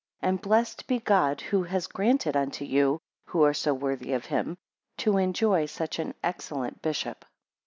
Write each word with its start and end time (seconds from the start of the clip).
And 0.19 0.41
blessed 0.41 0.87
be 0.87 0.97
God, 0.97 1.41
who 1.41 1.61
has 1.61 1.85
granted 1.85 2.35
unto 2.35 2.65
you, 2.65 3.03
who 3.25 3.43
are 3.43 3.53
so 3.53 3.71
worthy 3.75 4.13
of 4.13 4.25
him, 4.25 4.57
to 4.97 5.17
enjoy 5.17 5.67
such 5.67 5.99
an 5.99 6.15
excellent 6.23 6.81
bishop. 6.81 7.23